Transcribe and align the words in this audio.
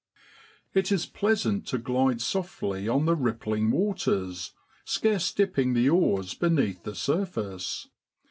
o 0.03 0.17
# 0.73 0.75
o 0.77 0.79
It 0.79 0.91
is 0.91 1.05
pleasant 1.05 1.67
to 1.67 1.77
glide 1.77 2.21
softly 2.21 2.89
on 2.89 3.05
the 3.05 3.15
rippling 3.15 3.69
waters, 3.69 4.51
scarce 4.83 5.31
dipping 5.31 5.75
the 5.75 5.91
oars 5.91 6.33
beneath 6.33 6.81
the 6.85 6.95
surface. 6.95 7.87